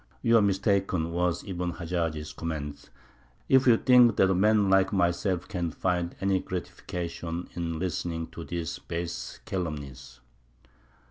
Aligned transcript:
"You 0.23 0.35
are 0.39 0.41
mistaken," 0.41 1.11
was 1.11 1.43
Ibn 1.43 1.73
Hajjāj's 1.73 2.33
comment, 2.33 2.89
"if 3.47 3.67
you 3.67 3.77
think 3.77 4.15
that 4.15 4.31
a 4.31 4.33
man 4.33 4.67
like 4.67 4.91
myself 4.91 5.47
can 5.47 5.69
find 5.69 6.15
any 6.19 6.39
gratification 6.39 7.47
in 7.53 7.77
listening 7.77 8.25
to 8.31 8.43
these 8.43 8.79
base 8.79 9.41
calumnies." 9.45 10.19